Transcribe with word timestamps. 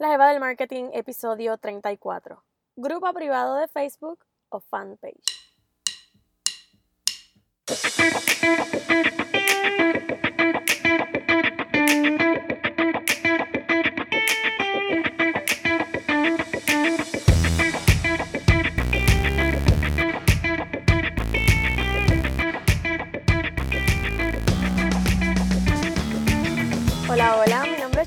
La 0.00 0.08
Jeva 0.08 0.30
del 0.30 0.40
Marketing, 0.40 0.88
episodio 0.94 1.58
34. 1.58 2.42
Grupo 2.74 3.12
privado 3.12 3.56
de 3.56 3.68
Facebook 3.68 4.24
o 4.48 4.58
fanpage. 4.58 5.20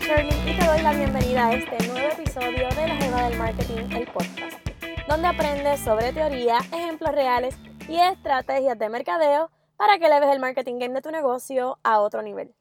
Y 0.04 0.58
te 0.58 0.66
doy 0.66 0.82
la 0.82 0.92
bienvenida 0.92 1.48
a 1.48 1.54
este 1.54 1.88
nuevo 1.88 2.10
episodio 2.10 2.68
de 2.68 2.88
La 2.90 2.96
Jeva 2.98 3.24
del 3.24 3.38
Marketing, 3.38 3.90
el 3.96 4.06
podcast, 4.12 4.60
donde 5.08 5.28
aprendes 5.30 5.80
sobre 5.80 6.12
teoría, 6.12 6.58
ejemplos 6.74 7.16
reales 7.16 7.56
y 7.88 7.96
estrategias 7.96 8.78
de 8.78 8.90
mercadeo 8.90 9.50
para 9.78 10.00
que 10.00 10.10
leves 10.10 10.30
el 10.30 10.42
marketing 10.42 10.78
game 10.78 10.94
de 10.94 11.02
tu 11.02 11.10
negocio 11.10 11.80
a 11.84 12.02
otro 12.02 12.22
nivel. 12.22 12.54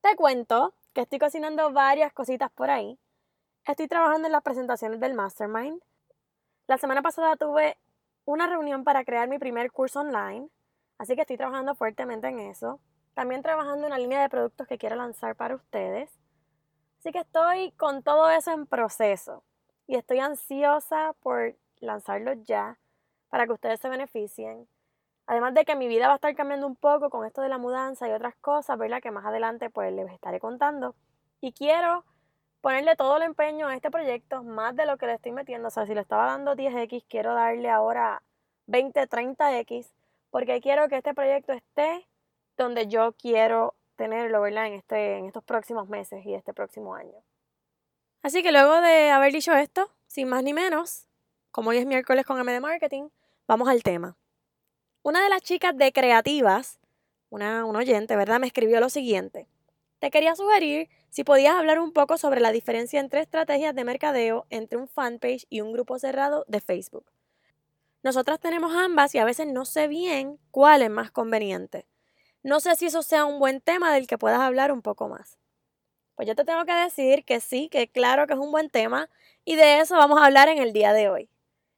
Te 0.00 0.16
cuento 0.16 0.72
que 0.94 1.02
estoy 1.02 1.18
cocinando 1.18 1.70
varias 1.72 2.14
cositas 2.14 2.50
por 2.50 2.70
ahí. 2.70 2.98
Estoy 3.66 3.86
trabajando 3.86 4.26
en 4.26 4.32
las 4.32 4.42
presentaciones 4.42 5.00
del 5.00 5.12
Mastermind. 5.12 5.82
La 6.66 6.78
semana 6.78 7.02
pasada 7.02 7.36
tuve 7.36 7.76
una 8.24 8.46
reunión 8.46 8.82
para 8.82 9.04
crear 9.04 9.28
mi 9.28 9.38
primer 9.38 9.70
curso 9.70 10.00
online, 10.00 10.48
así 10.96 11.16
que 11.16 11.20
estoy 11.20 11.36
trabajando 11.36 11.74
fuertemente 11.74 12.28
en 12.28 12.40
eso. 12.40 12.80
También 13.14 13.42
trabajando 13.42 13.86
una 13.86 13.98
línea 13.98 14.20
de 14.20 14.28
productos 14.28 14.66
que 14.66 14.78
quiero 14.78 14.96
lanzar 14.96 15.36
para 15.36 15.54
ustedes. 15.54 16.10
Así 16.98 17.12
que 17.12 17.20
estoy 17.20 17.72
con 17.72 18.02
todo 18.02 18.30
eso 18.30 18.50
en 18.50 18.66
proceso 18.66 19.44
y 19.86 19.96
estoy 19.96 20.18
ansiosa 20.18 21.14
por 21.20 21.54
lanzarlos 21.80 22.38
ya 22.44 22.78
para 23.28 23.46
que 23.46 23.52
ustedes 23.52 23.80
se 23.80 23.88
beneficien. 23.88 24.68
Además 25.26 25.54
de 25.54 25.64
que 25.64 25.76
mi 25.76 25.88
vida 25.88 26.06
va 26.06 26.14
a 26.14 26.16
estar 26.16 26.34
cambiando 26.34 26.66
un 26.66 26.76
poco 26.76 27.10
con 27.10 27.24
esto 27.24 27.40
de 27.40 27.48
la 27.48 27.58
mudanza 27.58 28.08
y 28.08 28.12
otras 28.12 28.34
cosas, 28.36 28.78
¿verdad? 28.78 29.00
Que 29.00 29.10
más 29.10 29.24
adelante 29.24 29.70
pues 29.70 29.92
les 29.92 30.10
estaré 30.12 30.40
contando. 30.40 30.94
Y 31.40 31.52
quiero 31.52 32.04
ponerle 32.60 32.96
todo 32.96 33.16
el 33.18 33.22
empeño 33.22 33.68
a 33.68 33.74
este 33.74 33.90
proyecto, 33.90 34.42
más 34.42 34.74
de 34.74 34.86
lo 34.86 34.96
que 34.96 35.06
le 35.06 35.14
estoy 35.14 35.32
metiendo. 35.32 35.68
O 35.68 35.70
sea, 35.70 35.86
si 35.86 35.94
le 35.94 36.00
estaba 36.00 36.26
dando 36.26 36.54
10X, 36.56 37.04
quiero 37.08 37.34
darle 37.34 37.70
ahora 37.70 38.22
20, 38.66 39.08
30X, 39.08 39.92
porque 40.30 40.60
quiero 40.60 40.88
que 40.88 40.96
este 40.96 41.12
proyecto 41.14 41.52
esté 41.52 42.06
donde 42.56 42.86
yo 42.86 43.12
quiero 43.12 43.74
tenerlo, 43.96 44.40
¿verdad? 44.40 44.66
En, 44.66 44.74
este, 44.74 45.18
en 45.18 45.26
estos 45.26 45.44
próximos 45.44 45.88
meses 45.88 46.24
y 46.24 46.34
este 46.34 46.52
próximo 46.52 46.94
año. 46.94 47.22
Así 48.22 48.42
que 48.42 48.52
luego 48.52 48.80
de 48.80 49.10
haber 49.10 49.32
dicho 49.32 49.52
esto, 49.54 49.90
sin 50.06 50.28
más 50.28 50.42
ni 50.42 50.52
menos, 50.54 51.06
como 51.50 51.70
hoy 51.70 51.78
es 51.78 51.86
miércoles 51.86 52.24
con 52.24 52.38
MD 52.40 52.60
Marketing, 52.60 53.08
vamos 53.46 53.68
al 53.68 53.82
tema. 53.82 54.16
Una 55.02 55.22
de 55.22 55.28
las 55.28 55.42
chicas 55.42 55.76
de 55.76 55.92
Creativas, 55.92 56.80
una, 57.28 57.64
un 57.64 57.76
oyente, 57.76 58.16
¿verdad? 58.16 58.40
Me 58.40 58.46
escribió 58.46 58.80
lo 58.80 58.88
siguiente. 58.88 59.46
Te 59.98 60.10
quería 60.10 60.34
sugerir 60.34 60.88
si 61.10 61.24
podías 61.24 61.54
hablar 61.54 61.78
un 61.78 61.92
poco 61.92 62.18
sobre 62.18 62.40
la 62.40 62.52
diferencia 62.52 63.00
entre 63.00 63.20
estrategias 63.20 63.74
de 63.74 63.84
mercadeo 63.84 64.46
entre 64.50 64.78
un 64.78 64.88
fanpage 64.88 65.46
y 65.48 65.60
un 65.60 65.72
grupo 65.72 65.98
cerrado 65.98 66.44
de 66.48 66.60
Facebook. 66.60 67.06
Nosotras 68.02 68.40
tenemos 68.40 68.74
ambas 68.74 69.14
y 69.14 69.18
a 69.18 69.24
veces 69.24 69.46
no 69.46 69.64
sé 69.64 69.88
bien 69.88 70.38
cuál 70.50 70.82
es 70.82 70.90
más 70.90 71.10
conveniente. 71.10 71.86
No 72.44 72.60
sé 72.60 72.76
si 72.76 72.84
eso 72.86 73.02
sea 73.02 73.24
un 73.24 73.38
buen 73.38 73.62
tema 73.62 73.92
del 73.94 74.06
que 74.06 74.18
puedas 74.18 74.40
hablar 74.40 74.70
un 74.70 74.82
poco 74.82 75.08
más. 75.08 75.38
Pues 76.14 76.28
yo 76.28 76.34
te 76.34 76.44
tengo 76.44 76.66
que 76.66 76.74
decir 76.74 77.24
que 77.24 77.40
sí, 77.40 77.70
que 77.70 77.88
claro 77.88 78.26
que 78.26 78.34
es 78.34 78.38
un 78.38 78.52
buen 78.52 78.68
tema 78.68 79.08
y 79.46 79.56
de 79.56 79.80
eso 79.80 79.96
vamos 79.96 80.20
a 80.20 80.26
hablar 80.26 80.48
en 80.50 80.58
el 80.58 80.74
día 80.74 80.92
de 80.92 81.08
hoy. 81.08 81.30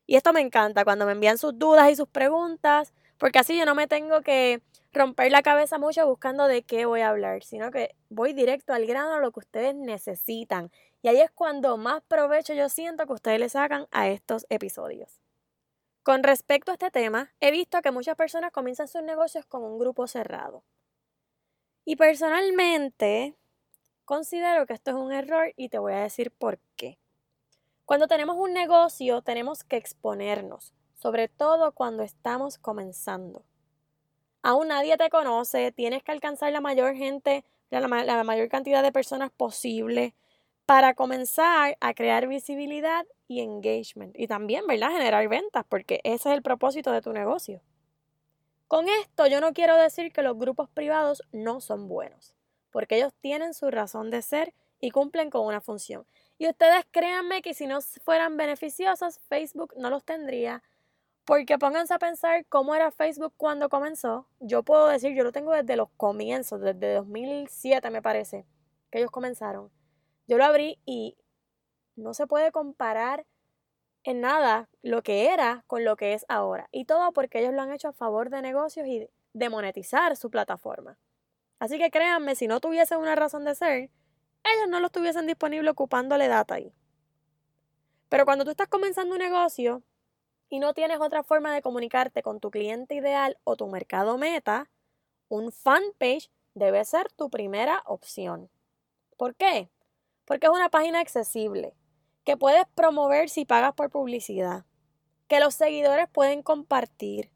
Y 0.06 0.16
esto 0.16 0.32
me 0.32 0.40
encanta 0.40 0.84
cuando 0.84 1.06
me 1.06 1.12
envían 1.12 1.38
sus 1.38 1.56
dudas 1.56 1.88
y 1.90 1.96
sus 1.96 2.08
preguntas, 2.08 2.94
porque 3.16 3.38
así 3.38 3.56
yo 3.56 3.64
no 3.64 3.76
me 3.76 3.86
tengo 3.86 4.22
que 4.22 4.60
romper 4.92 5.30
la 5.30 5.42
cabeza 5.42 5.78
mucho 5.78 6.04
buscando 6.06 6.48
de 6.48 6.62
qué 6.64 6.84
voy 6.84 7.00
a 7.00 7.10
hablar, 7.10 7.44
sino 7.44 7.70
que 7.70 7.94
voy 8.08 8.32
directo 8.32 8.72
al 8.72 8.86
grano 8.86 9.14
a 9.14 9.20
lo 9.20 9.30
que 9.30 9.40
ustedes 9.40 9.74
necesitan. 9.76 10.72
Y 11.00 11.08
ahí 11.08 11.20
es 11.20 11.30
cuando 11.30 11.76
más 11.76 12.02
provecho 12.08 12.54
yo 12.54 12.68
siento 12.68 13.06
que 13.06 13.12
ustedes 13.12 13.38
le 13.38 13.48
sacan 13.48 13.86
a 13.92 14.08
estos 14.08 14.46
episodios. 14.50 15.20
Con 16.06 16.22
respecto 16.22 16.70
a 16.70 16.74
este 16.74 16.92
tema, 16.92 17.32
he 17.40 17.50
visto 17.50 17.82
que 17.82 17.90
muchas 17.90 18.14
personas 18.14 18.52
comienzan 18.52 18.86
sus 18.86 19.02
negocios 19.02 19.44
con 19.44 19.64
un 19.64 19.76
grupo 19.76 20.06
cerrado. 20.06 20.62
Y 21.84 21.96
personalmente 21.96 23.34
considero 24.04 24.66
que 24.66 24.74
esto 24.74 24.92
es 24.92 24.96
un 24.96 25.12
error 25.12 25.52
y 25.56 25.68
te 25.68 25.80
voy 25.80 25.94
a 25.94 26.02
decir 26.04 26.30
por 26.30 26.60
qué. 26.76 27.00
Cuando 27.84 28.06
tenemos 28.06 28.36
un 28.36 28.52
negocio 28.52 29.20
tenemos 29.22 29.64
que 29.64 29.78
exponernos, 29.78 30.74
sobre 30.94 31.26
todo 31.26 31.72
cuando 31.72 32.04
estamos 32.04 32.56
comenzando. 32.56 33.44
Aún 34.42 34.68
nadie 34.68 34.96
te 34.96 35.10
conoce, 35.10 35.72
tienes 35.72 36.04
que 36.04 36.12
alcanzar 36.12 36.52
la 36.52 36.60
mayor 36.60 36.94
gente, 36.94 37.44
la, 37.68 37.80
la 37.80 38.22
mayor 38.22 38.48
cantidad 38.48 38.84
de 38.84 38.92
personas 38.92 39.32
posible 39.32 40.14
para 40.66 40.94
comenzar 40.94 41.76
a 41.80 41.94
crear 41.94 42.26
visibilidad 42.26 43.06
y 43.28 43.40
engagement. 43.40 44.18
Y 44.18 44.26
también, 44.26 44.66
¿verdad? 44.66 44.90
Generar 44.90 45.28
ventas, 45.28 45.64
porque 45.68 46.00
ese 46.02 46.28
es 46.28 46.34
el 46.34 46.42
propósito 46.42 46.90
de 46.90 47.00
tu 47.00 47.12
negocio. 47.12 47.62
Con 48.66 48.88
esto 48.88 49.28
yo 49.28 49.40
no 49.40 49.52
quiero 49.52 49.76
decir 49.76 50.12
que 50.12 50.22
los 50.22 50.36
grupos 50.36 50.68
privados 50.68 51.22
no 51.30 51.60
son 51.60 51.86
buenos, 51.86 52.34
porque 52.72 52.96
ellos 52.96 53.14
tienen 53.20 53.54
su 53.54 53.70
razón 53.70 54.10
de 54.10 54.22
ser 54.22 54.54
y 54.80 54.90
cumplen 54.90 55.30
con 55.30 55.46
una 55.46 55.60
función. 55.60 56.04
Y 56.36 56.48
ustedes 56.48 56.84
créanme 56.90 57.42
que 57.42 57.54
si 57.54 57.68
no 57.68 57.78
fueran 58.04 58.36
beneficiosos, 58.36 59.20
Facebook 59.28 59.72
no 59.76 59.88
los 59.88 60.04
tendría. 60.04 60.64
Porque 61.24 61.58
pónganse 61.58 61.94
a 61.94 61.98
pensar 61.98 62.44
cómo 62.46 62.74
era 62.74 62.90
Facebook 62.90 63.32
cuando 63.36 63.68
comenzó. 63.68 64.26
Yo 64.40 64.62
puedo 64.64 64.88
decir, 64.88 65.14
yo 65.14 65.24
lo 65.24 65.32
tengo 65.32 65.52
desde 65.52 65.76
los 65.76 65.88
comienzos, 65.96 66.60
desde 66.60 66.94
2007 66.94 67.88
me 67.90 68.02
parece, 68.02 68.46
que 68.90 68.98
ellos 68.98 69.10
comenzaron. 69.10 69.70
Yo 70.26 70.38
lo 70.38 70.44
abrí 70.44 70.78
y 70.84 71.16
no 71.94 72.14
se 72.14 72.26
puede 72.26 72.52
comparar 72.52 73.26
en 74.04 74.20
nada 74.20 74.68
lo 74.82 75.02
que 75.02 75.32
era 75.32 75.64
con 75.66 75.84
lo 75.84 75.96
que 75.96 76.14
es 76.14 76.24
ahora. 76.28 76.68
Y 76.72 76.84
todo 76.84 77.12
porque 77.12 77.40
ellos 77.40 77.54
lo 77.54 77.62
han 77.62 77.72
hecho 77.72 77.88
a 77.88 77.92
favor 77.92 78.30
de 78.30 78.42
negocios 78.42 78.86
y 78.86 79.08
de 79.32 79.48
monetizar 79.50 80.16
su 80.16 80.30
plataforma. 80.30 80.98
Así 81.58 81.78
que 81.78 81.90
créanme, 81.90 82.34
si 82.34 82.46
no 82.46 82.60
tuviesen 82.60 82.98
una 82.98 83.14
razón 83.14 83.44
de 83.44 83.54
ser, 83.54 83.90
ellos 84.44 84.68
no 84.68 84.80
lo 84.80 84.86
estuviesen 84.86 85.26
disponible 85.26 85.70
ocupándole 85.70 86.28
data 86.28 86.54
ahí. 86.54 86.72
Pero 88.08 88.24
cuando 88.24 88.44
tú 88.44 88.50
estás 88.50 88.68
comenzando 88.68 89.14
un 89.14 89.20
negocio 89.20 89.82
y 90.48 90.60
no 90.60 90.74
tienes 90.74 91.00
otra 91.00 91.22
forma 91.22 91.52
de 91.52 91.62
comunicarte 91.62 92.22
con 92.22 92.38
tu 92.38 92.50
cliente 92.50 92.94
ideal 92.94 93.38
o 93.44 93.56
tu 93.56 93.66
mercado 93.66 94.18
meta, 94.18 94.70
un 95.28 95.50
fanpage 95.50 96.30
debe 96.54 96.84
ser 96.84 97.10
tu 97.12 97.30
primera 97.30 97.82
opción. 97.86 98.48
¿Por 99.16 99.34
qué? 99.34 99.68
Porque 100.26 100.46
es 100.46 100.52
una 100.52 100.68
página 100.68 101.00
accesible, 101.00 101.74
que 102.24 102.36
puedes 102.36 102.66
promover 102.74 103.30
si 103.30 103.46
pagas 103.46 103.72
por 103.72 103.88
publicidad, 103.88 104.66
que 105.28 105.40
los 105.40 105.54
seguidores 105.54 106.08
pueden 106.10 106.42
compartir. 106.42 107.30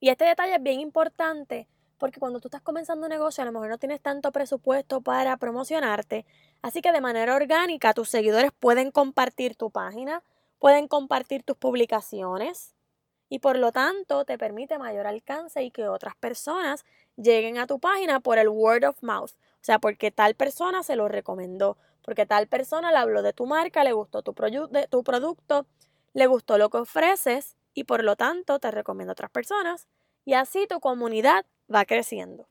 Y 0.00 0.08
este 0.08 0.24
detalle 0.24 0.54
es 0.54 0.62
bien 0.62 0.80
importante 0.80 1.68
porque 2.02 2.18
cuando 2.18 2.40
tú 2.40 2.48
estás 2.48 2.62
comenzando 2.62 3.06
un 3.06 3.10
negocio 3.10 3.42
a 3.42 3.44
lo 3.44 3.52
mejor 3.52 3.68
no 3.68 3.78
tienes 3.78 4.00
tanto 4.00 4.32
presupuesto 4.32 5.02
para 5.02 5.36
promocionarte, 5.36 6.26
así 6.60 6.82
que 6.82 6.90
de 6.90 7.00
manera 7.00 7.36
orgánica 7.36 7.94
tus 7.94 8.08
seguidores 8.08 8.50
pueden 8.58 8.90
compartir 8.90 9.54
tu 9.54 9.70
página, 9.70 10.24
pueden 10.58 10.88
compartir 10.88 11.44
tus 11.44 11.56
publicaciones 11.56 12.74
y 13.28 13.38
por 13.38 13.56
lo 13.56 13.70
tanto 13.70 14.24
te 14.24 14.36
permite 14.36 14.78
mayor 14.78 15.06
alcance 15.06 15.62
y 15.62 15.70
que 15.70 15.86
otras 15.86 16.16
personas 16.16 16.84
lleguen 17.14 17.58
a 17.58 17.68
tu 17.68 17.78
página 17.78 18.18
por 18.18 18.36
el 18.36 18.48
word 18.48 18.82
of 18.82 19.00
mouth, 19.00 19.30
o 19.62 19.64
sea, 19.64 19.78
porque 19.78 20.10
tal 20.10 20.34
persona 20.34 20.82
se 20.82 20.96
lo 20.96 21.08
recomendó 21.08 21.78
porque 22.02 22.26
tal 22.26 22.48
persona 22.48 22.90
le 22.90 22.98
habló 22.98 23.22
de 23.22 23.32
tu 23.32 23.46
marca, 23.46 23.84
le 23.84 23.92
gustó 23.92 24.22
tu, 24.22 24.34
tu 24.90 25.04
producto, 25.04 25.66
le 26.12 26.26
gustó 26.26 26.58
lo 26.58 26.68
que 26.68 26.78
ofreces 26.78 27.56
y 27.74 27.84
por 27.84 28.04
lo 28.04 28.16
tanto 28.16 28.58
te 28.58 28.70
recomienda 28.70 29.12
a 29.12 29.14
otras 29.14 29.30
personas 29.30 29.88
y 30.24 30.34
así 30.34 30.66
tu 30.66 30.80
comunidad 30.80 31.46
va 31.72 31.84
creciendo. 31.84 32.48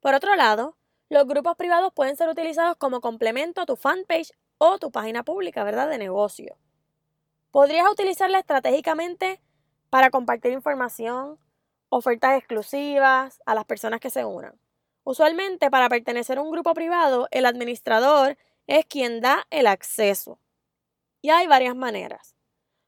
Por 0.00 0.14
otro 0.14 0.34
lado, 0.36 0.76
los 1.08 1.26
grupos 1.26 1.56
privados 1.56 1.92
pueden 1.92 2.16
ser 2.16 2.28
utilizados 2.28 2.76
como 2.76 3.00
complemento 3.00 3.62
a 3.62 3.66
tu 3.66 3.76
fanpage 3.76 4.32
o 4.58 4.78
tu 4.78 4.90
página 4.90 5.24
pública, 5.24 5.64
¿verdad? 5.64 5.88
De 5.88 5.98
negocio. 5.98 6.56
Podrías 7.50 7.90
utilizarla 7.90 8.38
estratégicamente 8.38 9.40
para 9.88 10.10
compartir 10.10 10.52
información, 10.52 11.38
ofertas 11.88 12.38
exclusivas 12.38 13.42
a 13.44 13.54
las 13.54 13.64
personas 13.64 14.00
que 14.00 14.10
se 14.10 14.24
unan. 14.24 14.54
Usualmente, 15.04 15.70
para 15.70 15.88
pertenecer 15.88 16.38
a 16.38 16.42
un 16.42 16.50
grupo 16.50 16.74
privado, 16.74 17.28
el 17.30 17.46
administrador 17.46 18.36
es 18.66 18.86
quien 18.86 19.20
da 19.20 19.46
el 19.50 19.66
acceso. 19.66 20.38
Y 21.22 21.30
hay 21.30 21.46
varias 21.46 21.74
maneras. 21.74 22.34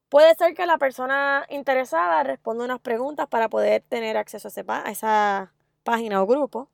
Puede 0.09 0.35
ser 0.35 0.55
que 0.55 0.67
la 0.67 0.77
persona 0.79 1.47
interesada 1.49 2.23
responda 2.23 2.65
unas 2.65 2.81
preguntas 2.81 3.27
para 3.29 3.49
poder 3.49 3.83
tener 3.89 4.17
acceso 4.19 4.49
a, 4.69 4.91
esa 4.91 5.55
página 5.85 6.23
o 6.23 6.27
grupo. 6.27 6.69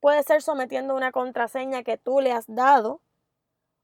Puede 0.00 0.22
ser 0.22 0.42
sometiendo 0.42 0.94
una 0.94 1.10
contraseña 1.10 1.82
que 1.82 1.98
tú 1.98 2.20
le 2.20 2.32
has 2.32 2.46
dado. 2.46 3.00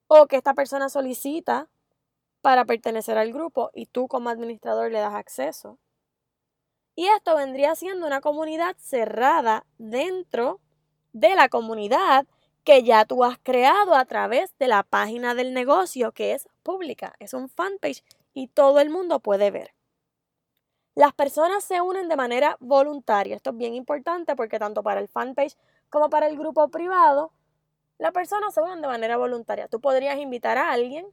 o 0.06 0.26
que 0.26 0.36
esta 0.36 0.54
persona 0.54 0.88
solicita 0.88 1.68
para 2.42 2.64
pertenecer 2.66 3.18
al 3.18 3.32
grupo 3.32 3.70
y 3.74 3.86
tú 3.86 4.08
como 4.08 4.30
administrador 4.30 4.92
le 4.92 5.00
das 5.00 5.14
acceso. 5.14 5.78
Y 7.02 7.08
esto 7.08 7.34
vendría 7.34 7.74
siendo 7.74 8.06
una 8.06 8.20
comunidad 8.20 8.76
cerrada 8.78 9.66
dentro 9.76 10.60
de 11.12 11.34
la 11.34 11.48
comunidad 11.48 12.28
que 12.62 12.84
ya 12.84 13.04
tú 13.06 13.24
has 13.24 13.40
creado 13.42 13.96
a 13.96 14.04
través 14.04 14.56
de 14.60 14.68
la 14.68 14.84
página 14.84 15.34
del 15.34 15.52
negocio 15.52 16.12
que 16.12 16.32
es 16.32 16.48
pública, 16.62 17.16
es 17.18 17.34
un 17.34 17.48
fanpage 17.48 18.04
y 18.34 18.46
todo 18.46 18.78
el 18.78 18.88
mundo 18.88 19.18
puede 19.18 19.50
ver. 19.50 19.74
Las 20.94 21.12
personas 21.12 21.64
se 21.64 21.80
unen 21.80 22.08
de 22.08 22.14
manera 22.14 22.56
voluntaria. 22.60 23.34
Esto 23.34 23.50
es 23.50 23.56
bien 23.56 23.74
importante 23.74 24.36
porque 24.36 24.60
tanto 24.60 24.84
para 24.84 25.00
el 25.00 25.08
fanpage 25.08 25.56
como 25.90 26.08
para 26.08 26.28
el 26.28 26.38
grupo 26.38 26.68
privado, 26.68 27.32
las 27.98 28.12
personas 28.12 28.54
se 28.54 28.60
unen 28.60 28.80
de 28.80 28.86
manera 28.86 29.16
voluntaria. 29.16 29.66
Tú 29.66 29.80
podrías 29.80 30.18
invitar 30.18 30.56
a 30.56 30.70
alguien, 30.70 31.04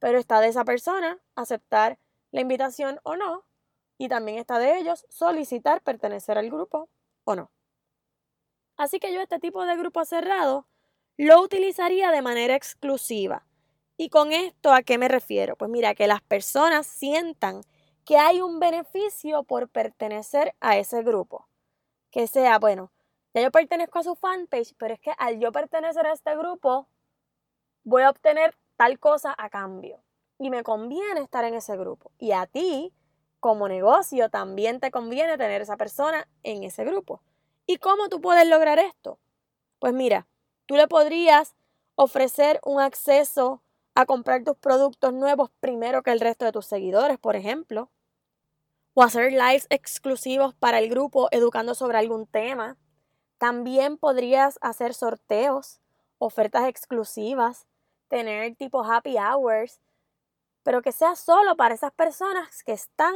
pero 0.00 0.18
está 0.18 0.40
de 0.40 0.48
esa 0.48 0.66
persona 0.66 1.18
aceptar 1.34 1.98
la 2.30 2.42
invitación 2.42 3.00
o 3.04 3.16
no. 3.16 3.46
Y 3.98 4.08
también 4.08 4.38
está 4.38 4.58
de 4.58 4.78
ellos 4.78 5.06
solicitar 5.08 5.80
pertenecer 5.82 6.38
al 6.38 6.50
grupo 6.50 6.88
o 7.24 7.36
no. 7.36 7.50
Así 8.76 8.98
que 8.98 9.12
yo 9.12 9.20
este 9.20 9.38
tipo 9.38 9.64
de 9.64 9.76
grupo 9.76 10.04
cerrado 10.04 10.66
lo 11.16 11.40
utilizaría 11.40 12.10
de 12.10 12.22
manera 12.22 12.56
exclusiva. 12.56 13.46
¿Y 13.96 14.08
con 14.08 14.32
esto 14.32 14.72
a 14.72 14.82
qué 14.82 14.98
me 14.98 15.08
refiero? 15.08 15.56
Pues 15.56 15.70
mira, 15.70 15.94
que 15.94 16.08
las 16.08 16.20
personas 16.22 16.86
sientan 16.86 17.60
que 18.04 18.18
hay 18.18 18.40
un 18.40 18.58
beneficio 18.58 19.44
por 19.44 19.68
pertenecer 19.68 20.54
a 20.60 20.76
ese 20.76 21.02
grupo. 21.02 21.46
Que 22.10 22.26
sea, 22.26 22.58
bueno, 22.58 22.92
ya 23.32 23.42
yo 23.42 23.50
pertenezco 23.50 24.00
a 24.00 24.02
su 24.02 24.16
fanpage, 24.16 24.74
pero 24.76 24.94
es 24.94 25.00
que 25.00 25.12
al 25.18 25.38
yo 25.38 25.52
pertenecer 25.52 26.06
a 26.06 26.12
este 26.12 26.36
grupo, 26.36 26.88
voy 27.84 28.02
a 28.02 28.10
obtener 28.10 28.56
tal 28.76 28.98
cosa 28.98 29.34
a 29.38 29.48
cambio. 29.48 30.02
Y 30.38 30.50
me 30.50 30.64
conviene 30.64 31.20
estar 31.20 31.44
en 31.44 31.54
ese 31.54 31.76
grupo. 31.76 32.10
Y 32.18 32.32
a 32.32 32.46
ti, 32.46 32.92
como 33.44 33.68
negocio, 33.68 34.30
también 34.30 34.80
te 34.80 34.90
conviene 34.90 35.36
tener 35.36 35.60
esa 35.60 35.76
persona 35.76 36.26
en 36.42 36.64
ese 36.64 36.82
grupo. 36.84 37.20
¿Y 37.66 37.76
cómo 37.76 38.08
tú 38.08 38.22
puedes 38.22 38.48
lograr 38.48 38.78
esto? 38.78 39.18
Pues 39.78 39.92
mira, 39.92 40.26
Tú 40.66 40.76
le 40.76 40.88
podrías 40.88 41.54
ofrecer 41.94 42.58
un 42.64 42.80
acceso 42.80 43.62
a 43.94 44.06
comprar 44.06 44.42
tus 44.44 44.56
productos 44.56 45.12
nuevos 45.12 45.50
primero 45.60 46.02
que 46.02 46.10
el 46.10 46.20
resto 46.20 46.44
de 46.44 46.52
tus 46.52 46.66
seguidores, 46.66 47.18
por 47.18 47.36
ejemplo. 47.36 47.90
O 48.94 49.02
hacer 49.02 49.32
lives 49.32 49.66
exclusivos 49.70 50.54
para 50.54 50.78
el 50.78 50.88
grupo 50.88 51.28
educando 51.32 51.74
sobre 51.74 51.98
algún 51.98 52.26
tema. 52.26 52.78
También 53.38 53.98
podrías 53.98 54.58
hacer 54.62 54.94
sorteos, 54.94 55.80
ofertas 56.18 56.66
exclusivas, 56.66 57.66
tener 58.08 58.56
tipo 58.56 58.84
happy 58.84 59.16
hours, 59.18 59.80
pero 60.62 60.80
que 60.80 60.92
sea 60.92 61.14
solo 61.14 61.56
para 61.56 61.74
esas 61.74 61.92
personas 61.92 62.62
que 62.62 62.72
están 62.72 63.14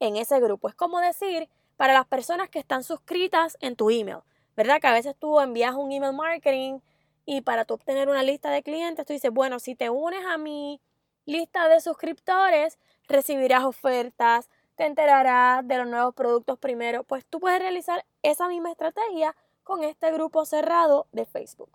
en 0.00 0.16
ese 0.16 0.40
grupo. 0.40 0.68
Es 0.68 0.74
como 0.74 0.98
decir, 1.00 1.48
para 1.76 1.92
las 1.92 2.06
personas 2.06 2.50
que 2.50 2.58
están 2.58 2.82
suscritas 2.82 3.56
en 3.60 3.76
tu 3.76 3.90
email, 3.90 4.18
¿verdad? 4.56 4.80
Que 4.80 4.88
a 4.88 4.92
veces 4.92 5.14
tú 5.18 5.40
envías 5.40 5.74
un 5.74 5.92
email 5.92 6.14
marketing 6.14 6.80
y 7.24 7.42
para 7.42 7.64
tú 7.64 7.74
obtener 7.74 8.08
una 8.08 8.22
lista 8.22 8.50
de 8.50 8.62
clientes, 8.62 9.06
tú 9.06 9.12
dices, 9.12 9.30
bueno, 9.30 9.60
si 9.60 9.74
te 9.74 9.88
unes 9.88 10.24
a 10.26 10.36
mi 10.36 10.80
lista 11.26 11.68
de 11.68 11.80
suscriptores, 11.80 12.78
recibirás 13.06 13.64
ofertas, 13.64 14.50
te 14.74 14.86
enterarás 14.86 15.66
de 15.66 15.78
los 15.78 15.86
nuevos 15.86 16.14
productos 16.14 16.58
primero. 16.58 17.04
Pues 17.04 17.24
tú 17.26 17.38
puedes 17.38 17.60
realizar 17.60 18.04
esa 18.22 18.48
misma 18.48 18.70
estrategia 18.70 19.36
con 19.62 19.84
este 19.84 20.10
grupo 20.10 20.44
cerrado 20.44 21.06
de 21.12 21.26
Facebook. 21.26 21.70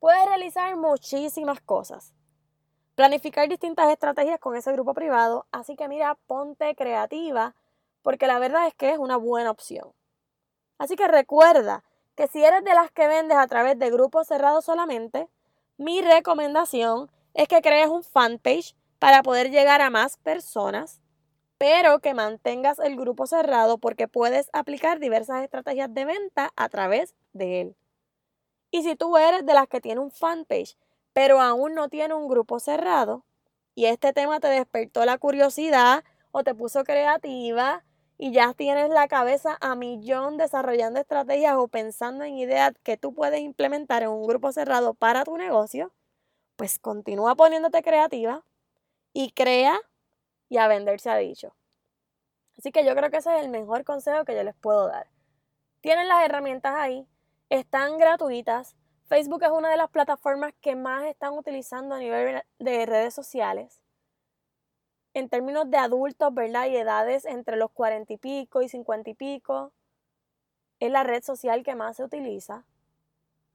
Puedes 0.00 0.26
realizar 0.26 0.76
muchísimas 0.76 1.60
cosas. 1.60 2.12
Planificar 2.94 3.48
distintas 3.48 3.90
estrategias 3.90 4.38
con 4.38 4.54
ese 4.54 4.72
grupo 4.72 4.94
privado. 4.94 5.46
Así 5.50 5.74
que 5.74 5.88
mira, 5.88 6.16
ponte 6.26 6.74
creativa 6.76 7.54
porque 8.02 8.26
la 8.26 8.38
verdad 8.38 8.68
es 8.68 8.74
que 8.74 8.90
es 8.90 8.98
una 8.98 9.16
buena 9.16 9.50
opción. 9.50 9.92
Así 10.78 10.94
que 10.94 11.08
recuerda 11.08 11.82
que 12.14 12.28
si 12.28 12.44
eres 12.44 12.62
de 12.62 12.74
las 12.74 12.92
que 12.92 13.08
vendes 13.08 13.36
a 13.36 13.46
través 13.46 13.78
de 13.78 13.90
grupos 13.90 14.28
cerrados 14.28 14.66
solamente, 14.66 15.28
mi 15.76 16.02
recomendación 16.02 17.10
es 17.32 17.48
que 17.48 17.62
crees 17.62 17.88
un 17.88 18.04
fanpage 18.04 18.76
para 19.00 19.22
poder 19.22 19.50
llegar 19.50 19.80
a 19.80 19.90
más 19.90 20.16
personas, 20.18 21.00
pero 21.58 21.98
que 21.98 22.14
mantengas 22.14 22.78
el 22.78 22.96
grupo 22.96 23.26
cerrado 23.26 23.78
porque 23.78 24.06
puedes 24.06 24.50
aplicar 24.52 25.00
diversas 25.00 25.42
estrategias 25.42 25.92
de 25.92 26.04
venta 26.04 26.52
a 26.54 26.68
través 26.68 27.14
de 27.32 27.62
él. 27.62 27.76
Y 28.70 28.82
si 28.82 28.94
tú 28.96 29.16
eres 29.16 29.46
de 29.46 29.54
las 29.54 29.66
que 29.66 29.80
tiene 29.80 30.00
un 30.00 30.10
fanpage, 30.10 30.76
pero 31.14 31.40
aún 31.40 31.74
no 31.74 31.88
tiene 31.88 32.12
un 32.12 32.28
grupo 32.28 32.60
cerrado, 32.60 33.24
y 33.74 33.86
este 33.86 34.12
tema 34.12 34.38
te 34.40 34.48
despertó 34.48 35.06
la 35.06 35.16
curiosidad 35.16 36.04
o 36.30 36.44
te 36.44 36.54
puso 36.54 36.84
creativa, 36.84 37.82
y 38.18 38.32
ya 38.32 38.52
tienes 38.54 38.90
la 38.90 39.08
cabeza 39.08 39.56
a 39.60 39.74
millón 39.74 40.36
desarrollando 40.36 41.00
estrategias 41.00 41.54
o 41.56 41.68
pensando 41.68 42.24
en 42.24 42.36
ideas 42.36 42.72
que 42.82 42.96
tú 42.96 43.14
puedes 43.14 43.40
implementar 43.40 44.02
en 44.02 44.10
un 44.10 44.26
grupo 44.26 44.52
cerrado 44.52 44.94
para 44.94 45.24
tu 45.24 45.36
negocio, 45.36 45.92
pues 46.56 46.78
continúa 46.78 47.34
poniéndote 47.34 47.82
creativa 47.82 48.44
y 49.12 49.32
crea 49.32 49.78
y 50.48 50.58
a 50.58 50.68
vender 50.68 51.00
se 51.00 51.10
ha 51.10 51.16
dicho. 51.16 51.56
Así 52.56 52.70
que 52.70 52.84
yo 52.84 52.94
creo 52.94 53.10
que 53.10 53.16
ese 53.16 53.36
es 53.36 53.44
el 53.44 53.50
mejor 53.50 53.84
consejo 53.84 54.24
que 54.24 54.36
yo 54.36 54.44
les 54.44 54.54
puedo 54.54 54.86
dar. 54.86 55.08
Tienen 55.80 56.06
las 56.08 56.24
herramientas 56.24 56.74
ahí, 56.76 57.08
están 57.50 57.98
gratuitas. 57.98 58.76
Facebook 59.06 59.42
es 59.42 59.50
una 59.50 59.70
de 59.70 59.76
las 59.76 59.90
plataformas 59.90 60.52
que 60.60 60.76
más 60.76 61.04
están 61.04 61.34
utilizando 61.34 61.94
a 61.94 61.98
nivel 61.98 62.42
de 62.58 62.86
redes 62.86 63.14
sociales 63.14 63.80
en 65.12 65.28
términos 65.28 65.70
de 65.70 65.76
adultos, 65.76 66.34
¿verdad? 66.34 66.66
Y 66.66 66.76
edades 66.76 67.24
entre 67.24 67.56
los 67.56 67.70
cuarenta 67.70 68.12
y 68.12 68.16
pico 68.16 68.62
y 68.62 68.68
cincuenta 68.68 69.10
y 69.10 69.14
pico. 69.14 69.72
Es 70.80 70.90
la 70.90 71.04
red 71.04 71.22
social 71.22 71.62
que 71.62 71.74
más 71.74 71.96
se 71.96 72.04
utiliza. 72.04 72.64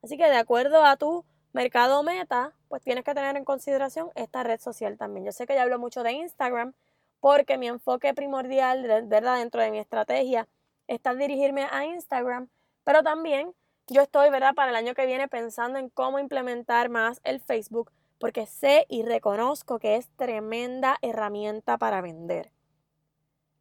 Así 0.02 0.18
que 0.18 0.30
de 0.30 0.38
acuerdo 0.38 0.86
a 0.86 0.96
tu 0.96 1.26
mercado 1.52 2.02
meta, 2.04 2.54
pues 2.70 2.82
tienes 2.82 3.04
que 3.04 3.14
tener 3.14 3.36
en 3.36 3.44
consideración 3.44 4.12
esta 4.16 4.44
red 4.44 4.62
social 4.62 4.98
también. 4.98 5.26
Yo 5.26 5.32
sé 5.32 5.46
que 5.46 5.56
ya 5.56 5.64
hablo 5.64 5.80
mucho 5.80 6.04
de 6.04 6.14
Instagram 6.14 6.74
porque 7.20 7.58
mi 7.58 7.68
enfoque 7.68 8.14
primordial, 8.14 9.04
¿verdad? 9.08 9.40
Dentro 9.40 9.62
de 9.62 9.72
mi 9.72 9.80
estrategia 9.80 10.48
está 10.88 11.14
dirigirme 11.14 11.68
a 11.70 11.86
Instagram, 11.86 12.48
pero 12.86 13.04
también 13.04 13.54
yo 13.94 14.02
estoy, 14.02 14.30
¿verdad? 14.30 14.54
Para 14.56 14.72
el 14.72 14.76
año 14.76 14.94
que 14.94 15.06
viene 15.06 15.28
pensando 15.28 15.80
en 15.80 15.90
cómo 15.90 16.20
implementar 16.20 16.90
más 16.90 17.22
el 17.24 17.40
Facebook 17.40 17.92
porque 18.20 18.46
sé 18.46 18.86
y 18.90 19.04
reconozco 19.04 19.80
que 19.80 19.96
es 19.96 20.10
tremenda 20.18 20.98
herramienta 21.02 21.78
para 21.78 22.02
vender. 22.02 22.52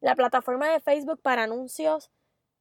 La 0.01 0.15
plataforma 0.15 0.69
de 0.69 0.79
Facebook 0.79 1.21
para 1.21 1.43
anuncios 1.43 2.11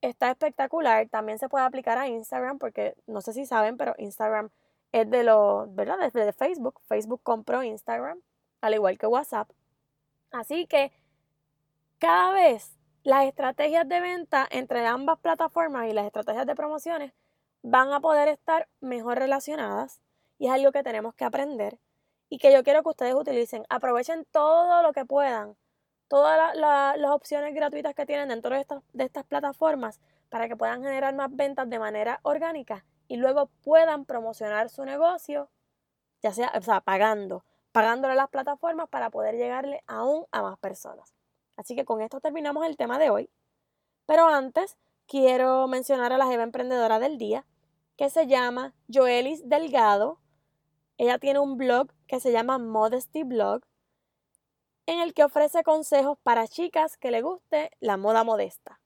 está 0.00 0.30
espectacular. 0.30 1.08
También 1.08 1.38
se 1.38 1.48
puede 1.48 1.64
aplicar 1.64 1.98
a 1.98 2.08
Instagram 2.08 2.58
porque 2.58 2.96
no 3.06 3.20
sé 3.20 3.32
si 3.32 3.46
saben, 3.46 3.76
pero 3.76 3.94
Instagram 3.98 4.50
es 4.92 5.10
de 5.10 5.24
los, 5.24 5.74
¿verdad? 5.74 5.98
Desde 5.98 6.24
de 6.24 6.32
Facebook. 6.32 6.80
Facebook 6.88 7.20
compró 7.22 7.62
Instagram, 7.62 8.20
al 8.60 8.74
igual 8.74 8.98
que 8.98 9.06
WhatsApp. 9.06 9.50
Así 10.30 10.66
que 10.66 10.92
cada 11.98 12.32
vez 12.32 12.76
las 13.02 13.26
estrategias 13.26 13.88
de 13.88 14.00
venta 14.00 14.46
entre 14.50 14.86
ambas 14.86 15.18
plataformas 15.18 15.88
y 15.88 15.92
las 15.92 16.06
estrategias 16.06 16.46
de 16.46 16.54
promociones 16.54 17.12
van 17.62 17.92
a 17.92 18.00
poder 18.00 18.28
estar 18.28 18.68
mejor 18.80 19.18
relacionadas 19.18 20.00
y 20.38 20.46
es 20.46 20.52
algo 20.52 20.72
que 20.72 20.82
tenemos 20.82 21.14
que 21.14 21.24
aprender 21.24 21.78
y 22.28 22.38
que 22.38 22.52
yo 22.52 22.62
quiero 22.62 22.82
que 22.82 22.90
ustedes 22.90 23.14
utilicen. 23.14 23.64
Aprovechen 23.68 24.26
todo 24.30 24.82
lo 24.82 24.92
que 24.92 25.04
puedan, 25.04 25.56
todas 26.08 26.56
las 26.56 27.10
opciones 27.10 27.54
gratuitas 27.54 27.94
que 27.94 28.06
tienen 28.06 28.28
dentro 28.28 28.54
de 28.54 28.60
estas, 28.60 28.82
de 28.92 29.04
estas 29.04 29.24
plataformas 29.24 30.00
para 30.28 30.48
que 30.48 30.56
puedan 30.56 30.82
generar 30.82 31.14
más 31.14 31.34
ventas 31.34 31.68
de 31.68 31.78
manera 31.78 32.20
orgánica 32.22 32.84
y 33.08 33.16
luego 33.16 33.46
puedan 33.62 34.04
promocionar 34.04 34.68
su 34.68 34.84
negocio, 34.84 35.50
ya 36.22 36.32
sea, 36.32 36.52
o 36.54 36.60
sea, 36.60 36.80
pagando, 36.80 37.44
pagándole 37.72 38.12
a 38.12 38.16
las 38.16 38.28
plataformas 38.28 38.88
para 38.88 39.10
poder 39.10 39.36
llegarle 39.36 39.82
aún 39.86 40.26
a 40.30 40.42
más 40.42 40.58
personas. 40.58 41.14
Así 41.56 41.74
que 41.74 41.84
con 41.84 42.02
esto 42.02 42.20
terminamos 42.20 42.66
el 42.66 42.76
tema 42.76 42.98
de 42.98 43.10
hoy. 43.10 43.30
Pero 44.06 44.28
antes 44.28 44.76
quiero 45.08 45.66
mencionar 45.66 46.12
a 46.12 46.18
la 46.18 46.26
jefa 46.26 46.42
emprendedora 46.42 47.00
del 47.00 47.18
día, 47.18 47.44
que 47.96 48.10
se 48.10 48.26
llama 48.26 48.74
Joelis 48.92 49.48
Delgado. 49.48 50.20
Ella 50.98 51.18
tiene 51.18 51.40
un 51.40 51.56
blog 51.56 51.88
que 52.06 52.20
se 52.20 52.30
llama 52.30 52.58
Modesty 52.58 53.24
Blog, 53.24 53.62
en 54.86 55.00
el 55.00 55.14
que 55.14 55.24
ofrece 55.24 55.64
consejos 55.64 56.18
para 56.22 56.46
chicas 56.46 56.96
que 56.96 57.10
le 57.10 57.22
guste 57.22 57.70
la 57.80 57.96
moda 57.96 58.22
modesta. 58.22 58.80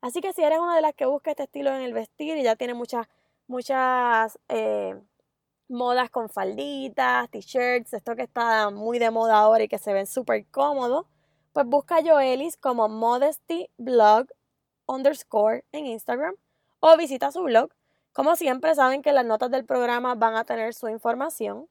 Así 0.00 0.20
que 0.20 0.32
si 0.32 0.42
eres 0.42 0.60
una 0.60 0.76
de 0.76 0.82
las 0.82 0.94
que 0.94 1.06
busca 1.06 1.30
este 1.30 1.44
estilo 1.44 1.70
en 1.70 1.82
el 1.82 1.92
vestir 1.92 2.36
y 2.36 2.44
ya 2.44 2.56
tiene 2.56 2.74
muchas, 2.74 3.08
muchas 3.48 4.38
eh, 4.48 4.94
modas 5.68 6.08
con 6.10 6.28
falditas, 6.28 7.28
t-shirts, 7.30 7.94
esto 7.94 8.14
que 8.14 8.22
está 8.22 8.70
muy 8.70 8.98
de 8.98 9.10
moda 9.10 9.38
ahora 9.38 9.64
y 9.64 9.68
que 9.68 9.78
se 9.78 9.92
ven 9.92 10.06
súper 10.06 10.46
cómodos, 10.50 11.06
pues 11.52 11.66
busca 11.66 11.96
a 11.96 12.02
Joelis 12.02 12.56
como 12.56 12.88
Modesty 12.88 13.68
Blog 13.76 14.28
underscore 14.88 15.64
en 15.72 15.86
Instagram 15.86 16.34
o 16.80 16.96
visita 16.96 17.30
su 17.30 17.42
blog. 17.42 17.70
Como 18.12 18.34
siempre 18.34 18.74
saben 18.74 19.02
que 19.02 19.12
las 19.12 19.24
notas 19.24 19.50
del 19.50 19.64
programa 19.64 20.14
van 20.16 20.34
a 20.34 20.44
tener 20.44 20.74
su 20.74 20.88
información. 20.88 21.68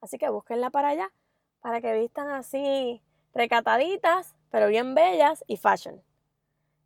Así 0.00 0.18
que 0.18 0.28
búsquenla 0.28 0.70
para 0.70 0.88
allá, 0.88 1.12
para 1.60 1.80
que 1.80 1.92
vistan 1.92 2.30
así 2.30 3.02
recataditas, 3.34 4.34
pero 4.50 4.66
bien 4.66 4.94
bellas 4.94 5.44
y 5.46 5.56
fashion. 5.56 6.02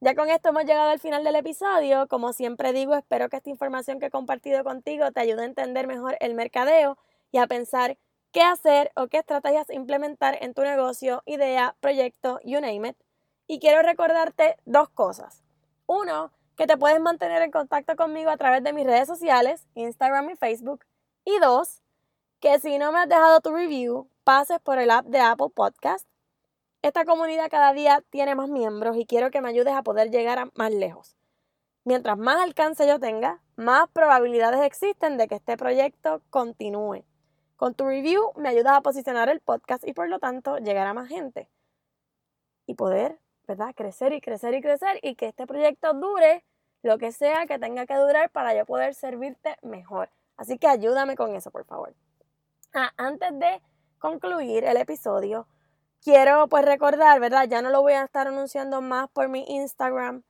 Ya 0.01 0.15
con 0.15 0.29
esto 0.29 0.51
hemos 0.51 0.65
llegado 0.65 0.91
al 0.91 0.99
final 0.99 1.25
del 1.25 1.37
episodio. 1.37 2.07
Como 2.09 2.35
siempre 2.35 2.75
digo, 2.75 2.95
espero 2.95 3.31
que 3.31 3.39
esta 3.39 3.49
información 3.49 3.99
que 3.99 4.07
he 4.07 4.11
compartido 4.11 4.63
contigo 4.63 5.11
te 5.13 5.21
ayude 5.21 5.43
a 5.43 5.47
entender 5.47 5.87
mejor 5.87 6.19
el 6.21 6.35
mercadeo 6.35 6.99
y 7.33 7.39
a 7.39 7.47
pensar 7.47 7.97
qué 8.31 8.43
hacer 8.43 8.93
o 8.97 9.07
qué 9.07 9.19
estrategias 9.19 9.71
implementar 9.71 10.37
en 10.43 10.53
tu 10.53 10.63
negocio, 10.63 11.23
idea, 11.25 11.77
proyecto, 11.81 12.39
you 12.45 12.61
name 12.61 12.89
it. 12.89 12.97
Y 13.47 13.59
quiero 13.59 13.83
recordarte 13.83 14.57
dos 14.65 14.89
cosas. 14.89 15.43
Uno, 15.87 16.33
que 16.57 16.67
te 16.67 16.77
puedes 16.77 17.01
mantener 17.01 17.43
en 17.43 17.51
contacto 17.51 17.97
conmigo 17.97 18.31
a 18.31 18.37
través 18.37 18.63
de 18.63 18.73
mis 18.73 18.87
redes 18.87 19.07
sociales, 19.07 19.67
Instagram 19.75 20.31
y 20.31 20.37
Facebook. 20.37 20.85
Y 21.25 21.39
dos, 21.41 21.83
que 22.41 22.59
si 22.59 22.79
no 22.79 22.93
me 22.93 23.01
has 23.01 23.09
dejado 23.09 23.41
tu 23.41 23.51
review, 23.51 24.09
pases 24.25 24.61
por 24.61 24.79
el 24.79 24.91
app 24.91 25.07
de 25.07 25.21
Apple 25.21 25.49
Podcast. 25.55 26.07
Esta 26.83 27.05
comunidad 27.05 27.51
cada 27.51 27.73
día 27.73 28.03
tiene 28.11 28.35
más 28.35 28.49
miembros 28.49 28.97
y 28.97 29.07
quiero 29.07 29.31
que 29.31 29.41
me 29.41 29.49
ayudes 29.49 29.75
a 29.75 29.83
poder 29.83 30.11
llegar 30.11 30.39
a 30.39 30.51
más 30.55 30.71
lejos. 30.71 31.17
Mientras 31.85 32.17
más 32.17 32.41
alcance 32.41 32.87
yo 32.87 32.99
tenga, 32.99 33.43
más 33.57 33.89
probabilidades 33.89 34.63
existen 34.63 35.17
de 35.17 35.29
que 35.29 35.35
este 35.35 35.57
proyecto 35.57 36.23
continúe. 36.31 37.05
Con 37.57 37.75
tu 37.75 37.87
review 37.87 38.33
me 38.37 38.49
ayudas 38.49 38.77
a 38.77 38.81
posicionar 38.81 39.29
el 39.29 39.41
podcast 39.41 39.87
y 39.87 39.93
por 39.93 40.09
lo 40.09 40.19
tanto 40.19 40.59
llegar 40.59 40.87
a 40.87 40.95
más 40.95 41.09
gente. 41.09 41.49
Y 42.67 42.75
poder 42.75 43.19
¿verdad? 43.47 43.75
Crecer 43.75 44.13
y 44.13 44.21
crecer 44.21 44.55
y 44.55 44.61
crecer 44.61 44.99
y 45.03 45.15
que 45.15 45.27
este 45.27 45.47
proyecto 45.47 45.93
dure 45.95 46.45
lo 46.83 46.99
que 46.99 47.13
sea 47.13 47.47
que 47.47 47.59
tenga 47.59 47.87
que 47.87 47.95
durar 47.97 48.31
para 48.31 48.55
yo 48.55 48.67
poder 48.67 48.95
servirte 48.95 49.57
mejor. 49.63 50.11
Así 50.37 50.59
que 50.59 50.67
ayúdame 50.67 51.17
con 51.17 51.35
eso, 51.35 51.51
por 51.51 51.65
favor. 51.65 51.95
Ah, 52.75 52.93
antes 52.97 53.39
de 53.39 53.63
concluir 53.99 54.65
el 54.65 54.77
episodio, 54.77 55.47
quiero 56.03 56.49
pues 56.49 56.65
recordar, 56.65 57.21
¿verdad? 57.21 57.47
Ya 57.49 57.63
no 57.63 57.71
lo 57.71 57.83
voy 57.83 57.95
a 57.95 58.05
estar 58.05 58.27
anunciando 58.29 58.83
más 58.83 59.09
por 59.11 59.29
mi 59.29 59.45
Instagram, 59.49 60.25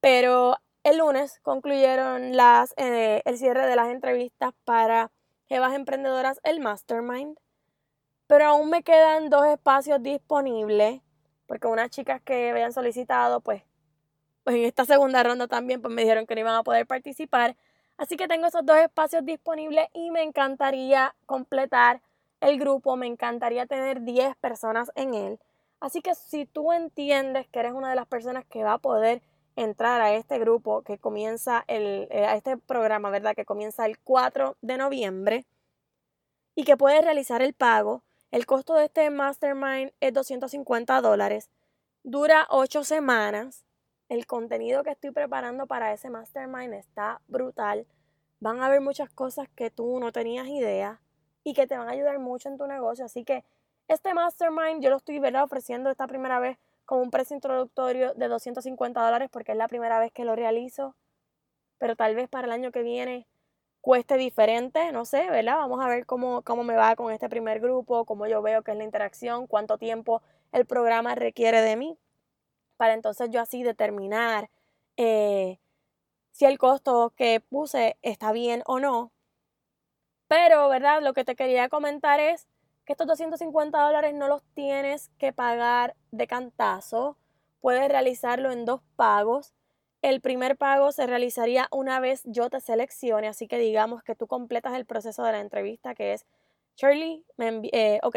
pero 0.00 0.56
el 0.82 0.98
lunes 0.98 1.38
concluyeron 1.42 2.36
las, 2.36 2.74
eh, 2.76 3.22
el 3.26 3.36
cierre 3.38 3.66
de 3.66 3.76
las 3.76 3.88
entrevistas 3.88 4.52
para 4.64 5.12
Jevas 5.46 5.74
Emprendedoras, 5.74 6.40
el 6.42 6.60
Mastermind. 6.60 7.38
Pero 8.26 8.46
aún 8.46 8.70
me 8.70 8.82
quedan 8.82 9.28
dos 9.28 9.44
espacios 9.46 10.02
disponibles 10.02 11.02
porque 11.50 11.66
unas 11.66 11.90
chicas 11.90 12.22
que 12.22 12.50
habían 12.50 12.72
solicitado, 12.72 13.40
pues, 13.40 13.64
pues 14.44 14.54
en 14.54 14.66
esta 14.66 14.84
segunda 14.84 15.20
ronda 15.24 15.48
también, 15.48 15.82
pues 15.82 15.92
me 15.92 16.02
dijeron 16.02 16.24
que 16.24 16.36
no 16.36 16.42
iban 16.42 16.54
a 16.54 16.62
poder 16.62 16.86
participar. 16.86 17.56
Así 17.96 18.16
que 18.16 18.28
tengo 18.28 18.46
esos 18.46 18.64
dos 18.64 18.76
espacios 18.76 19.24
disponibles 19.24 19.88
y 19.92 20.12
me 20.12 20.22
encantaría 20.22 21.16
completar 21.26 22.02
el 22.40 22.56
grupo, 22.60 22.94
me 22.94 23.08
encantaría 23.08 23.66
tener 23.66 24.02
10 24.02 24.36
personas 24.36 24.92
en 24.94 25.14
él. 25.14 25.40
Así 25.80 26.02
que 26.02 26.14
si 26.14 26.46
tú 26.46 26.70
entiendes 26.70 27.48
que 27.48 27.58
eres 27.58 27.72
una 27.72 27.90
de 27.90 27.96
las 27.96 28.06
personas 28.06 28.44
que 28.44 28.62
va 28.62 28.74
a 28.74 28.78
poder 28.78 29.20
entrar 29.56 30.00
a 30.02 30.14
este 30.14 30.38
grupo 30.38 30.82
que 30.82 30.98
comienza 30.98 31.64
el, 31.66 32.06
eh, 32.12 32.26
a 32.26 32.36
este 32.36 32.58
programa, 32.58 33.10
¿verdad? 33.10 33.34
Que 33.34 33.44
comienza 33.44 33.86
el 33.86 33.98
4 33.98 34.56
de 34.62 34.76
noviembre 34.76 35.46
y 36.54 36.62
que 36.62 36.76
puedes 36.76 37.02
realizar 37.02 37.42
el 37.42 37.54
pago, 37.54 38.04
el 38.30 38.46
costo 38.46 38.74
de 38.74 38.84
este 38.84 39.10
mastermind 39.10 39.92
es 39.98 40.12
250 40.12 41.00
dólares. 41.00 41.50
Dura 42.04 42.46
8 42.50 42.84
semanas. 42.84 43.64
El 44.08 44.26
contenido 44.26 44.84
que 44.84 44.90
estoy 44.90 45.10
preparando 45.10 45.66
para 45.66 45.92
ese 45.92 46.10
mastermind 46.10 46.74
está 46.74 47.20
brutal. 47.26 47.88
Van 48.38 48.60
a 48.60 48.66
haber 48.66 48.82
muchas 48.82 49.10
cosas 49.10 49.48
que 49.56 49.70
tú 49.70 49.98
no 49.98 50.12
tenías 50.12 50.46
idea 50.46 51.00
y 51.42 51.54
que 51.54 51.66
te 51.66 51.76
van 51.76 51.88
a 51.88 51.92
ayudar 51.92 52.20
mucho 52.20 52.48
en 52.48 52.56
tu 52.56 52.68
negocio. 52.68 53.04
Así 53.04 53.24
que 53.24 53.44
este 53.88 54.14
mastermind 54.14 54.80
yo 54.80 54.90
lo 54.90 54.98
estoy 54.98 55.18
ofreciendo 55.18 55.90
esta 55.90 56.06
primera 56.06 56.38
vez 56.38 56.56
con 56.84 57.00
un 57.00 57.10
precio 57.10 57.34
introductorio 57.34 58.14
de 58.14 58.28
250 58.28 59.02
dólares 59.02 59.28
porque 59.32 59.52
es 59.52 59.58
la 59.58 59.66
primera 59.66 59.98
vez 59.98 60.12
que 60.12 60.24
lo 60.24 60.36
realizo. 60.36 60.94
Pero 61.78 61.96
tal 61.96 62.14
vez 62.14 62.28
para 62.28 62.46
el 62.46 62.52
año 62.52 62.70
que 62.70 62.84
viene 62.84 63.26
cueste 63.80 64.16
diferente, 64.16 64.92
no 64.92 65.04
sé, 65.04 65.30
¿verdad? 65.30 65.56
Vamos 65.56 65.84
a 65.84 65.88
ver 65.88 66.06
cómo, 66.06 66.42
cómo 66.42 66.64
me 66.64 66.74
va 66.74 66.96
con 66.96 67.12
este 67.12 67.28
primer 67.28 67.60
grupo, 67.60 68.04
cómo 68.04 68.26
yo 68.26 68.42
veo 68.42 68.62
que 68.62 68.72
es 68.72 68.76
la 68.76 68.84
interacción, 68.84 69.46
cuánto 69.46 69.78
tiempo 69.78 70.22
el 70.52 70.66
programa 70.66 71.14
requiere 71.14 71.62
de 71.62 71.76
mí, 71.76 71.98
para 72.76 72.94
entonces 72.94 73.30
yo 73.30 73.40
así 73.40 73.62
determinar 73.62 74.50
eh, 74.96 75.58
si 76.32 76.44
el 76.46 76.58
costo 76.58 77.12
que 77.16 77.40
puse 77.40 77.96
está 78.02 78.32
bien 78.32 78.62
o 78.66 78.80
no. 78.80 79.12
Pero, 80.28 80.68
¿verdad? 80.68 81.02
Lo 81.02 81.12
que 81.12 81.24
te 81.24 81.36
quería 81.36 81.68
comentar 81.68 82.20
es 82.20 82.46
que 82.84 82.92
estos 82.92 83.06
250 83.06 83.78
dólares 83.80 84.14
no 84.14 84.28
los 84.28 84.42
tienes 84.54 85.10
que 85.18 85.32
pagar 85.32 85.96
de 86.10 86.26
cantazo, 86.26 87.16
puedes 87.60 87.88
realizarlo 87.88 88.50
en 88.50 88.64
dos 88.64 88.80
pagos 88.96 89.54
el 90.02 90.20
primer 90.20 90.56
pago 90.56 90.92
se 90.92 91.06
realizaría 91.06 91.68
una 91.70 92.00
vez 92.00 92.22
yo 92.24 92.48
te 92.48 92.60
seleccione, 92.60 93.28
así 93.28 93.46
que 93.46 93.58
digamos 93.58 94.02
que 94.02 94.14
tú 94.14 94.26
completas 94.26 94.74
el 94.74 94.86
proceso 94.86 95.22
de 95.24 95.32
la 95.32 95.40
entrevista, 95.40 95.94
que 95.94 96.14
es, 96.14 96.26
Shirley, 96.76 97.24
me 97.36 97.60
eh, 97.72 98.00
ok, 98.02 98.16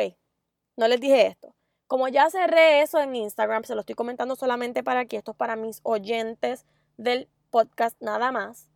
no 0.77 0.87
les 0.87 0.99
dije 0.99 1.27
esto. 1.27 1.53
Como 1.87 2.07
ya 2.07 2.29
cerré 2.29 2.81
eso 2.81 2.99
en 2.99 3.15
Instagram, 3.15 3.63
se 3.65 3.75
lo 3.75 3.81
estoy 3.81 3.95
comentando 3.95 4.35
solamente 4.35 4.83
para 4.83 5.01
aquí, 5.01 5.17
esto 5.17 5.31
es 5.31 5.37
para 5.37 5.55
mis 5.55 5.81
oyentes 5.83 6.65
del 6.97 7.29
podcast 7.49 8.01
nada 8.01 8.31
más. 8.31 8.69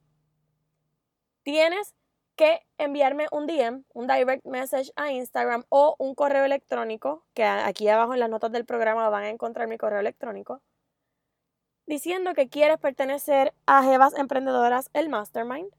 Tienes 1.43 1.95
que 2.35 2.59
enviarme 2.77 3.27
un 3.31 3.47
DM, 3.47 3.83
un 3.93 4.07
direct 4.07 4.45
message 4.45 4.91
a 4.95 5.11
Instagram 5.11 5.63
o 5.69 5.95
un 5.97 6.13
correo 6.13 6.43
electrónico, 6.43 7.25
que 7.33 7.45
aquí 7.45 7.87
abajo 7.87 8.13
en 8.13 8.19
las 8.19 8.29
notas 8.29 8.51
del 8.51 8.65
programa 8.65 9.09
van 9.09 9.23
a 9.23 9.29
encontrar 9.29 9.67
mi 9.67 9.77
correo 9.77 9.99
electrónico 9.99 10.61
diciendo 11.87 12.33
que 12.33 12.49
quieres 12.49 12.77
pertenecer 12.77 13.53
a 13.65 13.81
Jevas 13.81 14.13
Emprendedoras, 14.15 14.89
el 14.93 15.09
Mastermind. 15.09 15.71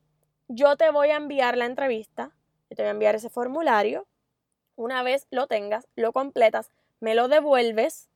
Yo 0.49 0.77
te 0.77 0.91
voy 0.91 1.11
a 1.11 1.17
enviar 1.17 1.57
la 1.57 1.67
entrevista, 1.67 2.33
yo 2.71 2.77
te 2.77 2.83
voy 2.83 2.89
a 2.89 2.93
enviar 2.93 3.15
ese 3.15 3.29
formulario. 3.29 4.07
Una 4.75 5.03
vez 5.03 5.27
lo 5.31 5.47
tengas, 5.47 5.87
lo 5.95 6.13
completas, 6.13 6.71
me 7.01 7.15
lo 7.15 7.29
devuelves. 7.29 8.09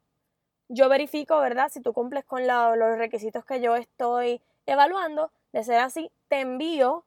Yo 0.68 0.88
verifico, 0.88 1.38
¿verdad? 1.38 1.68
Si 1.70 1.80
tú 1.80 1.92
cumples 1.92 2.24
con 2.24 2.46
los 2.46 2.98
requisitos 2.98 3.44
que 3.44 3.60
yo 3.60 3.76
estoy 3.76 4.40
evaluando. 4.64 5.30
De 5.52 5.62
ser 5.62 5.80
así, 5.80 6.10
te 6.28 6.40
envío 6.40 7.04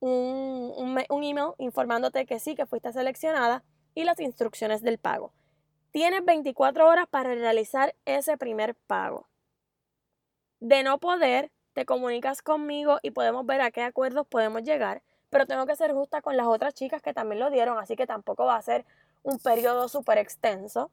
un, 0.00 0.74
un 1.08 1.24
email 1.24 1.52
informándote 1.56 2.26
que 2.26 2.38
sí, 2.38 2.54
que 2.54 2.66
fuiste 2.66 2.92
seleccionada 2.92 3.64
y 3.94 4.04
las 4.04 4.20
instrucciones 4.20 4.82
del 4.82 4.98
pago. 4.98 5.32
Tienes 5.92 6.22
24 6.22 6.86
horas 6.86 7.06
para 7.08 7.34
realizar 7.34 7.94
ese 8.04 8.36
primer 8.36 8.74
pago. 8.74 9.29
De 10.60 10.82
no 10.82 10.98
poder, 10.98 11.50
te 11.72 11.84
comunicas 11.84 12.42
conmigo 12.42 12.98
y 13.02 13.10
podemos 13.10 13.46
ver 13.46 13.60
a 13.60 13.70
qué 13.70 13.82
acuerdos 13.82 14.26
podemos 14.26 14.62
llegar, 14.62 15.02
pero 15.30 15.46
tengo 15.46 15.66
que 15.66 15.76
ser 15.76 15.92
justa 15.92 16.22
con 16.22 16.36
las 16.36 16.46
otras 16.46 16.74
chicas 16.74 17.02
que 17.02 17.14
también 17.14 17.40
lo 17.40 17.50
dieron, 17.50 17.78
así 17.78 17.96
que 17.96 18.06
tampoco 18.06 18.44
va 18.44 18.56
a 18.56 18.62
ser 18.62 18.84
un 19.22 19.38
periodo 19.38 19.88
súper 19.88 20.18
extenso. 20.18 20.90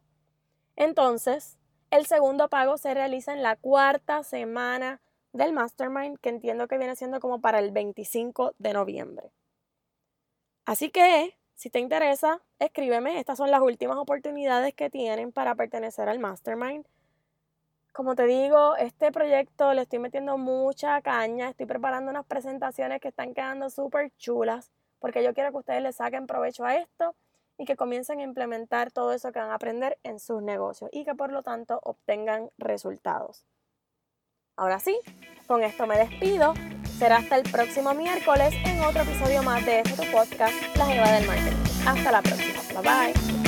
Entonces, 0.75 1.57
el 1.91 2.05
segundo 2.05 2.49
pago 2.49 2.77
se 2.77 2.93
realiza 2.93 3.33
en 3.33 3.43
la 3.43 3.55
cuarta 3.55 4.23
semana 4.23 5.01
del 5.33 5.53
mastermind, 5.53 6.19
que 6.19 6.29
entiendo 6.29 6.67
que 6.67 6.77
viene 6.77 6.95
siendo 6.95 7.19
como 7.19 7.41
para 7.41 7.59
el 7.59 7.71
25 7.71 8.53
de 8.57 8.73
noviembre. 8.73 9.31
Así 10.65 10.89
que, 10.89 11.37
si 11.55 11.69
te 11.69 11.79
interesa, 11.79 12.41
escríbeme. 12.59 13.19
Estas 13.19 13.37
son 13.37 13.51
las 13.51 13.61
últimas 13.61 13.97
oportunidades 13.97 14.73
que 14.73 14.89
tienen 14.89 15.31
para 15.31 15.55
pertenecer 15.55 16.09
al 16.09 16.19
mastermind. 16.19 16.85
Como 17.97 18.13
te 18.13 18.27
digo, 18.27 18.75
este 18.75 19.11
proyecto 19.11 19.73
le 19.73 19.81
estoy 19.81 19.97
metiendo 19.97 20.37
mucha 20.37 21.01
caña, 21.01 21.49
estoy 21.49 21.65
preparando 21.65 22.11
unas 22.11 22.27
presentaciones 22.27 23.01
que 23.01 23.07
están 23.07 23.33
quedando 23.33 23.71
súper 23.71 24.11
chulas, 24.17 24.69
porque 24.99 25.23
yo 25.23 25.33
quiero 25.33 25.49
que 25.49 25.57
ustedes 25.57 25.81
le 25.81 25.91
saquen 25.91 26.27
provecho 26.27 26.63
a 26.63 26.75
esto 26.75 27.15
y 27.57 27.65
que 27.65 27.75
comiencen 27.75 28.19
a 28.19 28.21
implementar 28.21 28.91
todo 28.91 29.13
eso 29.13 29.31
que 29.31 29.39
van 29.39 29.49
a 29.49 29.55
aprender 29.55 29.97
en 30.03 30.19
sus 30.19 30.43
negocios 30.43 30.91
y 30.93 31.05
que 31.05 31.15
por 31.15 31.31
lo 31.31 31.41
tanto 31.41 31.79
obtengan 31.81 32.51
resultados. 32.59 33.47
Ahora 34.57 34.77
sí, 34.77 34.99
con 35.47 35.63
esto 35.63 35.87
me 35.87 35.97
despido. 35.97 36.53
Será 36.99 37.17
hasta 37.17 37.35
el 37.35 37.49
próximo 37.51 37.95
miércoles 37.95 38.53
en 38.63 38.79
otro 38.81 39.01
episodio 39.01 39.41
más 39.41 39.65
de 39.65 39.79
este 39.79 40.05
podcast, 40.11 40.53
La 40.75 40.85
Jeva 40.85 41.11
del 41.13 41.25
Marketing. 41.25 41.87
Hasta 41.87 42.11
la 42.11 42.21
próxima. 42.21 42.61
Bye 42.79 43.13
bye. 43.13 43.46